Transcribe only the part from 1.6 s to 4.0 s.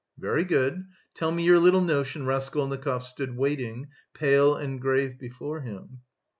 notion," Raskolnikov stood waiting,